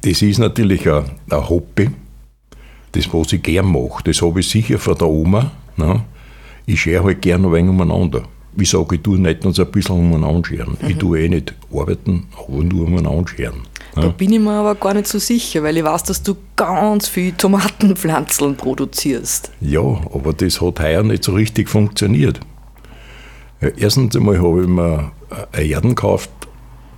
[0.00, 1.90] das ist natürlich ein, ein Hobby,
[2.92, 4.02] das was ich gern mache.
[4.04, 5.50] Das habe ich sicher von der Oma.
[5.76, 6.04] Ne?
[6.64, 8.22] Ich schere halt gerne ein wenig umeinander
[8.58, 10.76] ich sage, ich tue nicht uns ein bisschen umeinander scheren.
[10.80, 10.88] Mhm.
[10.88, 13.62] Ich tue eh nicht arbeiten, aber nur umeinander scheren.
[13.96, 14.02] Ja.
[14.02, 17.08] Da bin ich mir aber gar nicht so sicher, weil ich weiß, dass du ganz
[17.08, 19.50] viel Tomatenpflanzeln produzierst.
[19.60, 22.40] Ja, aber das hat heuer nicht so richtig funktioniert.
[23.60, 25.12] Erstens einmal habe ich mir
[25.52, 26.30] eine Erden gekauft,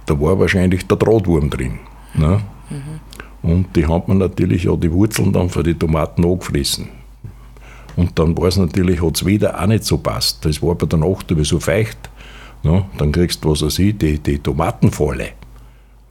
[0.06, 1.78] da war wahrscheinlich der Drahtwurm drin.
[2.14, 2.40] Ne?
[2.70, 3.48] Mhm.
[3.50, 6.88] Und die hat man natürlich auch die Wurzeln dann für die Tomaten angefressen.
[7.94, 10.44] Und dann war es natürlich, hat es wieder auch nicht so passt.
[10.44, 11.98] Das war bei der Nacht so feucht.
[12.64, 15.28] Ja, dann kriegst du, was weiß ich, die, die Tomatenfalle.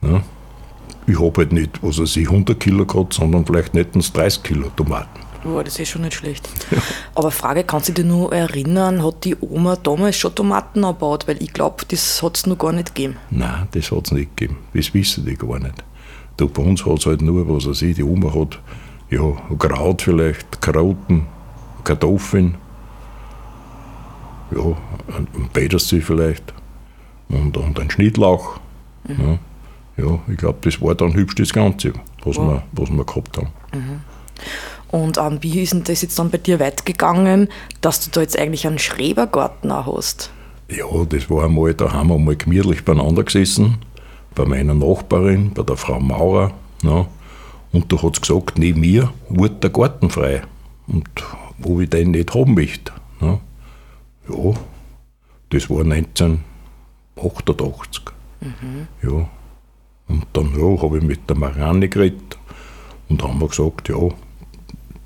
[0.02, 0.22] Ja,
[1.08, 4.70] ich habe halt nicht, was weiß ich, 100 Kilo gehabt, sondern vielleicht nicht 30 Kilo
[4.76, 5.28] Tomaten.
[5.46, 6.50] Ja, das ist schon nicht schlecht.
[7.16, 11.28] Aber Frage, kannst du dich nur erinnern, hat die Oma damals schon Tomaten angebaut?
[11.28, 13.16] Weil ich glaube, das hat es noch gar nicht gegeben.
[13.30, 14.58] Nein, das hat es nicht gegeben.
[14.74, 15.84] Das wissen die gar nicht.
[16.36, 18.60] Da bei uns hat es halt nur, was weiß ich, die Oma hat
[19.10, 19.22] ja,
[19.58, 21.28] Kraut vielleicht, Karotten,
[21.84, 22.56] Kartoffeln,
[24.52, 24.64] ja,
[25.16, 26.54] ein Petersee vielleicht
[27.30, 28.60] und, und ein Schnittlauch.
[29.08, 29.16] Mhm.
[29.24, 29.40] Ja,
[29.98, 32.48] ja, ich glaube, das war dann hübsch das Ganze, was, wow.
[32.48, 33.50] wir, was wir gehabt haben.
[33.74, 34.02] Mhm.
[34.90, 37.50] Und ähm, wie ist denn das jetzt dann bei dir weitergegangen,
[37.82, 40.32] dass du da jetzt eigentlich einen Schrebergarten auch hast?
[40.70, 43.78] Ja, das war einmal, da haben wir mal gemütlich beieinander gesessen,
[44.36, 46.52] bei meiner Nachbarin, bei der Frau Maurer.
[46.84, 47.08] Ja,
[47.72, 50.42] und da hat sie gesagt, neben mir wurde der Garten frei.
[50.88, 51.08] Und
[51.58, 52.94] wo ich den nicht haben möchte.
[53.20, 53.40] Ne?
[54.30, 54.54] Ja,
[55.50, 58.04] das war 1988.
[58.42, 58.88] Mhm.
[59.02, 59.30] Ja.
[60.08, 62.38] Und dann ja, habe ich mit der Marianne geredet
[63.10, 63.98] und haben wir gesagt, ja,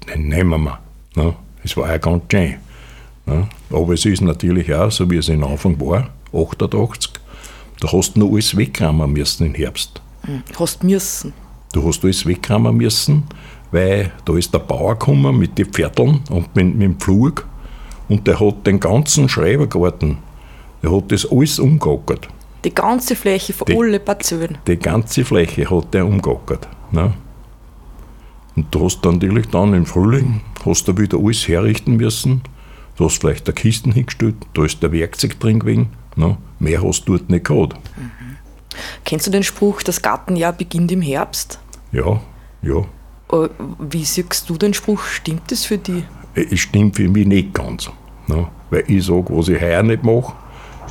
[0.08, 0.80] den nehmen wir.
[1.16, 1.36] Ne?
[1.64, 2.56] Es war ja ganz schön.
[3.26, 3.48] Ne?
[3.70, 7.12] Aber es ist natürlich auch, so wie es am Anfang war, 88,
[7.80, 10.02] da hast du noch alles wegräumen müssen im Herbst.
[10.28, 10.44] Mhm.
[10.58, 11.34] Hast müssen?
[11.74, 13.24] Du hast alles wegräumen müssen
[13.72, 17.48] weil da ist der Bauer gekommen mit den Pferdeln und mit, mit dem Pflug
[18.10, 20.18] und der hat den ganzen Schreibergarten,
[20.84, 22.28] der hat das alles umgeackert.
[22.64, 24.58] Die ganze Fläche von alle Parzellen?
[24.68, 26.68] Die ganze Fläche hat der umgeackert.
[26.92, 27.14] Ne?
[28.56, 32.42] Und du hast dann natürlich dann im Frühling hast du wieder alles herrichten müssen.
[32.98, 35.88] Du hast vielleicht eine Kisten hingestellt, da ist der Werkzeug drin gewesen.
[36.16, 36.38] Ne?
[36.60, 37.80] Mehr hast du dort nicht gehabt.
[37.98, 38.12] Mhm.
[39.06, 41.60] Kennst du den Spruch, das Gartenjahr beginnt im Herbst?
[41.92, 42.22] Ja,
[42.62, 42.78] ja.
[43.32, 45.04] Äh, wie siehst du den Spruch?
[45.04, 46.04] Stimmt das für dich?
[46.36, 47.90] Es stimmt für mich nicht ganz.
[48.28, 48.48] Ne?
[48.70, 50.34] Weil ich sage, was ich heuer nicht mache,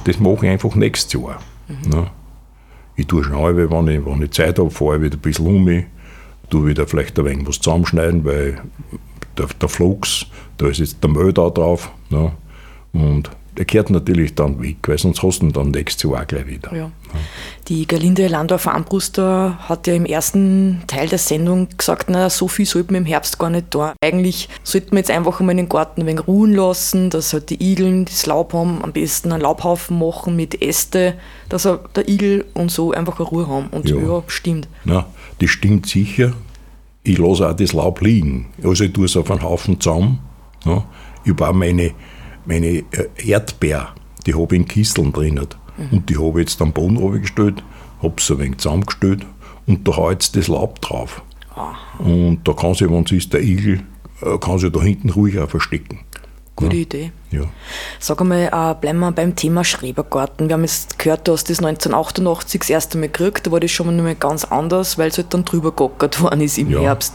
[0.05, 1.39] das mache ich einfach nächstes Jahr.
[1.71, 1.91] Mhm.
[1.91, 2.11] Ne?
[2.97, 5.47] Ich tue schon halbe, wenn ich, wenn ich Zeit habe, fahre ich wieder ein bisschen
[5.47, 5.87] um mich,
[6.51, 8.61] tue wieder vielleicht ein wenig was zusammenschneiden, weil
[9.39, 10.27] der, der Flux,
[10.59, 11.91] da ist jetzt der Müll da drauf.
[12.11, 12.33] Ne?
[12.93, 16.27] Und der kehrt natürlich dann weg, weil sonst hast du ihn dann nächstes Jahr auch
[16.27, 16.75] gleich wieder.
[16.75, 16.91] Ja.
[17.69, 22.93] Die Gerlinde Landorf-Armbruster hat ja im ersten Teil der Sendung gesagt, na, so viel sollte
[22.93, 23.95] man im Herbst gar nicht da.
[24.03, 27.63] Eigentlich sollte man jetzt einfach mal den Garten ein wenig ruhen lassen, dass halt die
[27.63, 31.15] Igeln das Laub haben, am besten einen Laubhaufen machen mit Äste,
[31.49, 33.67] dass er der Igel und so einfach eine Ruhe haben.
[33.69, 34.69] Und ja, ja stimmt.
[34.85, 35.07] Na,
[35.41, 36.33] das stimmt sicher.
[37.03, 38.51] Ich lasse auch das Laub liegen.
[38.63, 40.21] Also ich tue es auf einen Haufen zusammen.
[40.65, 40.85] Ja.
[41.25, 41.93] Ich baue meine
[42.45, 42.85] meine äh,
[43.17, 43.95] Erdbeer,
[44.27, 45.41] die habe ich in Kisteln drin.
[45.77, 45.89] Mhm.
[45.91, 47.63] Und die habe ich jetzt am Boden runtergestellt,
[48.03, 49.27] habe sie ein wenig zusammengestellt
[49.67, 51.23] und da haue jetzt das Laub drauf.
[51.55, 51.75] Aha.
[51.99, 53.83] Und da kann sich, wenn es ist, der Igel,
[54.23, 56.01] äh, kann sich da hinten ruhig auch verstecken.
[56.57, 56.83] Gute ja.
[56.83, 57.13] Idee.
[57.31, 57.43] Ja.
[57.99, 60.49] Sag einmal, äh, bleiben wir beim Thema Schrebergarten.
[60.49, 63.71] Wir haben jetzt gehört, du hast das 1988 das erste Mal gekriegt, da war das
[63.71, 67.15] schon mal ganz anders, weil es halt dann drüber gegackert worden ist im ja, Herbst.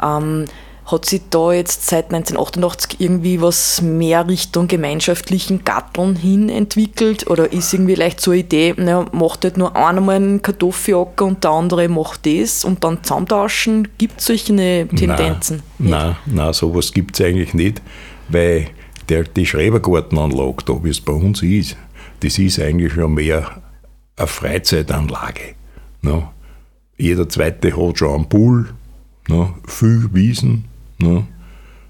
[0.00, 0.18] Ja.
[0.18, 0.46] Ähm,
[0.90, 7.28] Hat sich da jetzt seit 1988 irgendwie was mehr Richtung gemeinschaftlichen Gatteln hin entwickelt?
[7.30, 11.24] Oder ist irgendwie leicht so eine Idee, naja, macht halt nur einer mal einen Kartoffelacker
[11.24, 13.88] und der andere macht das und dann zusammentauschen?
[13.98, 15.62] Gibt es solche Tendenzen?
[15.78, 17.82] Nein, nein, nein sowas gibt es eigentlich nicht,
[18.28, 18.68] weil
[19.08, 21.76] der, die Schrebergartenanlage, da wie es bei uns ist,
[22.20, 23.62] das ist eigentlich schon mehr
[24.16, 25.54] eine Freizeitanlage.
[26.02, 26.28] Ne?
[26.96, 28.74] Jeder zweite hat schon einen Pool,
[29.28, 29.54] ne?
[29.66, 30.69] viel Wiesen.
[31.00, 31.26] Ne?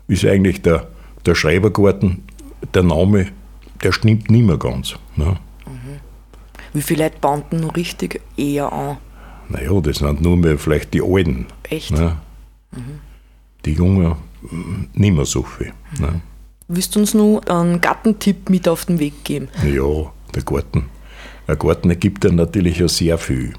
[0.09, 0.89] Ist eigentlich der,
[1.27, 2.23] der Schreibergarten,
[2.75, 3.29] der Name,
[3.83, 4.95] der stimmt nicht mehr ganz.
[5.17, 5.37] Ne?
[5.67, 6.01] Mhm.
[6.73, 8.99] Wie viele Leute bauen noch richtig eher an?
[9.49, 11.47] Naja, das sind nur mehr vielleicht die Alten.
[11.69, 11.91] Echt?
[11.93, 12.17] Ne?
[12.73, 13.01] Mhm.
[13.65, 14.15] Die Jungen
[14.95, 15.73] nicht mehr so viel.
[15.99, 16.05] Mhm.
[16.05, 16.21] Ne?
[16.69, 19.49] Willst du uns nur einen Gartentipp mit auf den Weg geben?
[19.65, 20.87] Ja, der Garten.
[21.49, 23.55] Ein Garten ergibt dir natürlich auch sehr viel.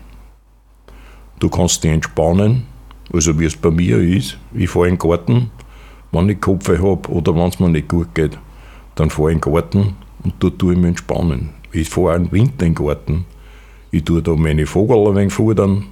[1.39, 2.67] Du kannst dich entspannen,
[3.13, 4.37] also wie es bei mir ist.
[4.53, 5.51] Ich fahre in den Garten,
[6.11, 8.37] wenn ich Kopf habe oder wenn es mir nicht gut geht,
[8.95, 11.49] dann fahre ich in den Garten und dort tue ich mich entspannen.
[11.71, 13.25] Ich fahre im Winter in den Garten.
[13.91, 15.85] Ich tue da meine Vogel ein wenig futtern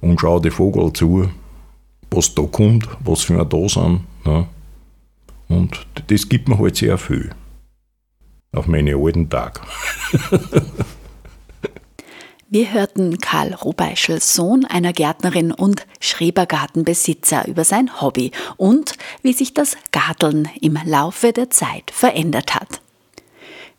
[0.00, 1.28] und schaue die Vogel zu,
[2.10, 4.00] was da kommt, was für ein da sind.
[4.24, 4.46] Ja.
[5.48, 7.30] Und das gibt mir halt sehr viel.
[8.52, 9.60] Auf meine alten Tage.
[12.50, 19.54] Wir hörten Karl Robeischel, Sohn einer Gärtnerin und Schrebergartenbesitzer, über sein Hobby und wie sich
[19.54, 22.82] das Garteln im Laufe der Zeit verändert hat.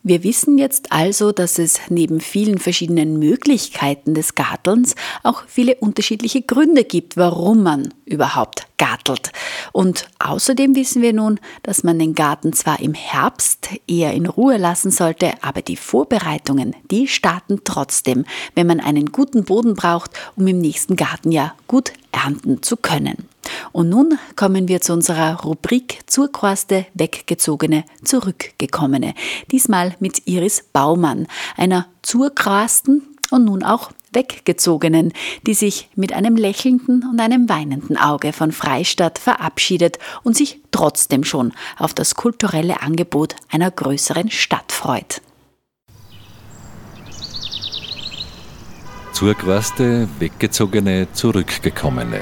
[0.02, 6.42] Wir wissen jetzt also, dass es neben vielen verschiedenen Möglichkeiten des Gartelns auch viele unterschiedliche
[6.42, 9.32] Gründe gibt, warum man überhaupt gartelt.
[9.72, 14.58] Und außerdem wissen wir nun, dass man den Garten zwar im Herbst eher in Ruhe
[14.58, 20.48] lassen sollte, aber die Vorbereitungen, die starten trotzdem, wenn man einen guten Boden braucht, um
[20.48, 23.28] im nächsten Gartenjahr gut ernten zu können.
[23.72, 29.14] Und nun kommen wir zu unserer Rubrik Zurquaste, Weggezogene, Zurückgekommene.
[29.52, 35.12] Diesmal mit Iris Baumann, einer Zurquasten und nun auch Weggezogenen,
[35.46, 41.26] die sich mit einem lächelnden und einem weinenden Auge von Freistadt verabschiedet und sich trotzdem
[41.26, 45.22] schon auf das kulturelle Angebot einer größeren Stadt freut.
[49.12, 52.22] Zurquaste, Weggezogene, Zurückgekommene.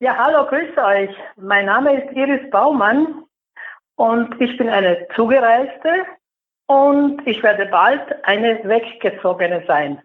[0.00, 1.16] Ja, hallo, grüße euch.
[1.36, 3.24] Mein Name ist Iris Baumann
[3.96, 6.06] und ich bin eine Zugereiste
[6.66, 10.00] und ich werde bald eine Weggezogene sein.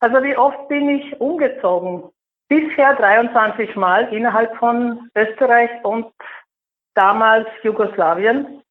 [0.00, 2.10] Also wie oft bin ich umgezogen?
[2.48, 6.12] Bisher 23 Mal innerhalb von Österreich und
[6.94, 8.62] damals Jugoslawien,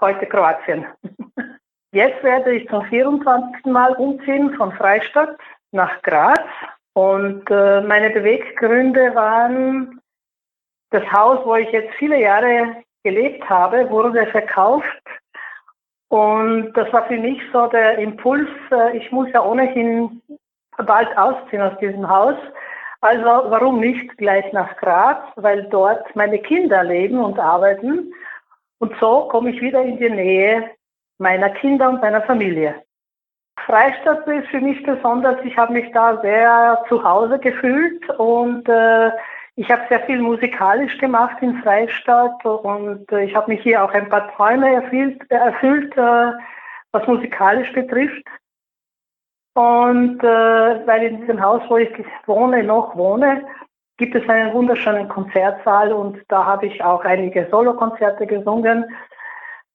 [0.00, 0.86] heute Kroatien.
[1.92, 3.66] Jetzt werde ich zum 24.
[3.66, 5.36] Mal umziehen von Freistadt
[5.72, 6.40] nach Graz
[6.94, 10.00] und äh, meine Beweggründe waren
[10.90, 15.02] das Haus, wo ich jetzt viele Jahre gelebt habe, wurde verkauft.
[16.08, 20.20] Und das war für mich so der Impuls, äh, ich muss ja ohnehin
[20.76, 22.36] bald ausziehen aus diesem Haus.
[23.00, 28.12] Also warum nicht gleich nach Graz, weil dort meine Kinder leben und arbeiten.
[28.78, 30.70] Und so komme ich wieder in die Nähe
[31.18, 32.82] meiner Kinder und meiner Familie.
[33.66, 39.10] Freistadt ist für mich besonders, ich habe mich da sehr zu Hause gefühlt und äh,
[39.60, 43.92] ich habe sehr viel musikalisch gemacht in Freistadt und äh, ich habe mich hier auch
[43.92, 46.32] ein paar Träume erfüllt, erfüllt äh,
[46.92, 48.24] was musikalisch betrifft.
[49.52, 51.90] Und äh, weil in diesem Haus, wo ich
[52.24, 53.44] wohne, noch wohne,
[53.98, 58.86] gibt es einen wunderschönen Konzertsaal und da habe ich auch einige Solokonzerte gesungen,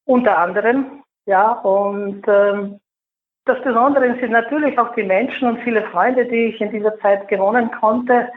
[0.06, 1.04] unter anderem.
[1.28, 2.80] Ja, und ähm,
[3.46, 7.28] das Besondere sind natürlich auch die Menschen und viele Freunde, die ich in dieser Zeit
[7.28, 8.32] gewonnen konnte.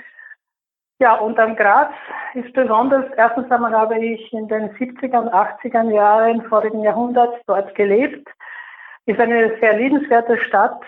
[1.00, 1.92] Ja, und am Graz
[2.34, 7.72] ist besonders, erstens einmal habe ich in den 70er und 80er Jahren vorigen Jahrhunderts dort
[7.76, 8.28] gelebt.
[9.06, 10.80] Ist eine sehr liebenswerte Stadt,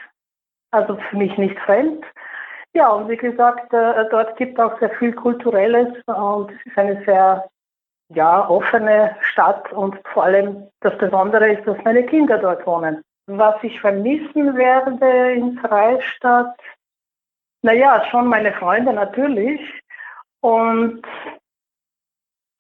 [0.73, 2.05] also für mich nicht fremd.
[2.73, 6.79] Ja, und wie gesagt, äh, dort gibt es auch sehr viel Kulturelles und es ist
[6.79, 7.49] eine sehr
[8.09, 13.03] ja, offene Stadt und vor allem das Besondere ist, dass meine Kinder dort wohnen.
[13.27, 16.57] Was ich vermissen werde in Freistadt,
[17.63, 19.61] naja, schon meine Freunde natürlich,
[20.41, 21.03] und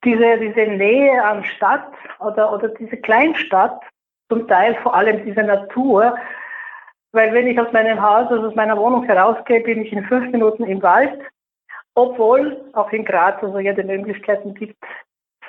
[0.04, 3.80] diese, diese Nähe an Stadt oder, oder diese Kleinstadt,
[4.30, 6.16] zum Teil vor allem diese Natur,
[7.12, 10.30] weil wenn ich aus meinem Haus, also aus meiner Wohnung herausgehe, bin ich in fünf
[10.30, 11.20] Minuten im Wald,
[11.94, 14.82] obwohl auch in Graz also jede Möglichkeiten gibt,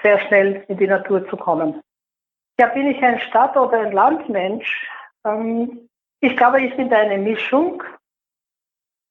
[0.02, 1.82] sehr schnell in die Natur zu kommen.
[2.60, 4.90] Ja, bin ich ein Stadt- oder ein Landmensch?
[5.26, 5.88] Ähm,
[6.20, 7.84] ich glaube, ich bin eine Mischung.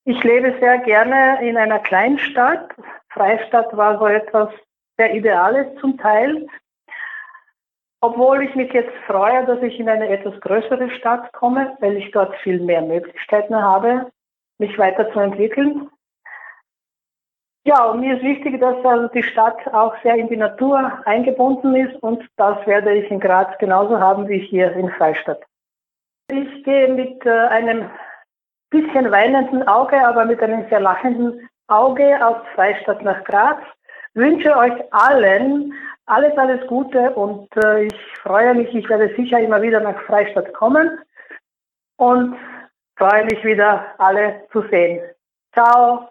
[0.04, 2.74] Ich lebe sehr gerne in einer Kleinstadt.
[3.10, 4.50] Freistadt war so etwas
[4.96, 6.46] sehr Ideales zum Teil.
[8.02, 12.10] Obwohl ich mich jetzt freue, dass ich in eine etwas größere Stadt komme, weil ich
[12.12, 14.10] dort viel mehr Möglichkeiten habe,
[14.58, 15.90] mich weiterzuentwickeln.
[17.66, 21.76] Ja, und mir ist wichtig, dass also die Stadt auch sehr in die Natur eingebunden
[21.76, 25.42] ist und das werde ich in Graz genauso haben wie hier in Freistadt.
[26.32, 27.90] Ich gehe mit äh, einem
[28.70, 33.58] bisschen weinenden Auge, aber mit einem sehr lachenden Auge aus Freistadt nach Graz.
[34.14, 35.72] Wünsche euch allen
[36.10, 40.52] alles, alles Gute und äh, ich freue mich, ich werde sicher immer wieder nach Freistadt
[40.54, 40.98] kommen
[41.96, 42.36] und
[42.96, 45.00] freue mich wieder alle zu sehen.
[45.52, 46.08] Ciao.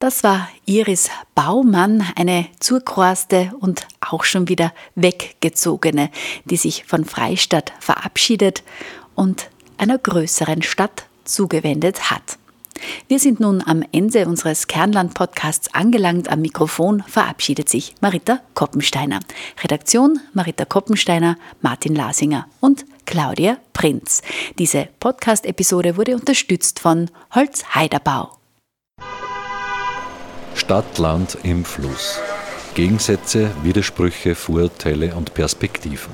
[0.00, 6.10] Das war Iris Baumann, eine zurkorste und auch schon wieder weggezogene,
[6.44, 8.64] die sich von Freistadt verabschiedet
[9.14, 12.39] und einer größeren Stadt zugewendet hat.
[13.08, 16.30] Wir sind nun am Ende unseres Kernland-Podcasts angelangt.
[16.30, 19.20] Am Mikrofon verabschiedet sich Marita Koppensteiner.
[19.62, 24.22] Redaktion Marita Koppensteiner, Martin Lasinger und Claudia Prinz.
[24.58, 28.38] Diese Podcast-Episode wurde unterstützt von Holz Heiderbau.
[30.54, 32.20] Stadt, Land im Fluss.
[32.74, 36.12] Gegensätze, Widersprüche, Vorurteile und Perspektiven.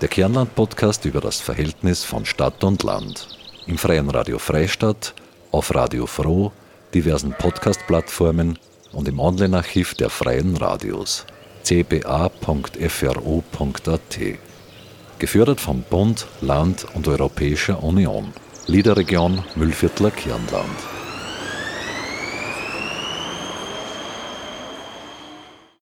[0.00, 3.28] Der Kernland-Podcast über das Verhältnis von Stadt und Land.
[3.66, 5.14] Im Freien Radio Freistadt,
[5.54, 6.50] auf Radio Froh,
[6.94, 8.58] diversen Podcast-Plattformen
[8.90, 11.26] und im Online-Archiv der Freien Radios
[11.62, 12.30] cba.fro.at.
[15.20, 18.32] Gefördert vom Bund, Land und Europäischer Union.
[18.66, 21.03] Liederregion Müllviertler Kirnland.